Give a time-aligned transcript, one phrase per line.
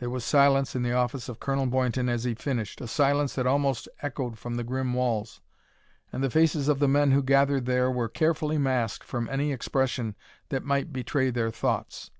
[0.00, 3.46] There was silence in the office of Colonel Boynton as he finished, a silence that
[3.46, 5.40] almost echoed from the grim walls.
[6.12, 10.16] And the faces of the men who gathered there were carefully masked from any expression
[10.48, 12.10] that might betray their thoughts.